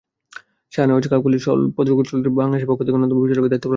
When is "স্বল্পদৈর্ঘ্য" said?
1.45-2.03